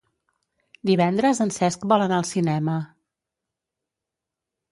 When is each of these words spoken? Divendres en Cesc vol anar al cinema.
Divendres 0.89 1.41
en 1.45 1.51
Cesc 1.57 1.85
vol 1.91 2.05
anar 2.07 2.17
al 2.21 2.25
cinema. 2.31 2.77